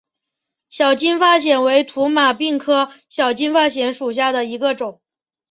[0.67, 4.99] 小金发藓为土马鬃科小金发藓属下的一个种。